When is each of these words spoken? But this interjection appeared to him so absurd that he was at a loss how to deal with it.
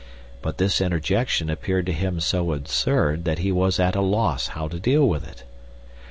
But 0.41 0.57
this 0.57 0.81
interjection 0.81 1.47
appeared 1.51 1.85
to 1.85 1.91
him 1.91 2.19
so 2.19 2.53
absurd 2.53 3.23
that 3.25 3.37
he 3.37 3.51
was 3.51 3.79
at 3.79 3.95
a 3.95 4.01
loss 4.01 4.47
how 4.57 4.67
to 4.67 4.79
deal 4.79 5.07
with 5.07 5.27
it. 5.27 5.43